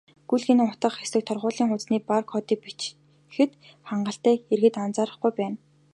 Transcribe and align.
"Гүйлгээний 0.29 0.69
утга" 0.69 0.89
хэсэгт 0.93 1.27
торгуулийн 1.29 1.69
хуудасны 1.69 1.97
бар 2.09 2.23
кодыг 2.31 2.59
л 2.61 2.63
бичихэд 2.65 3.51
хангалттайг 3.89 4.39
иргэд 4.53 4.75
анзаарахгүй 4.85 5.31
байна. 5.39 5.57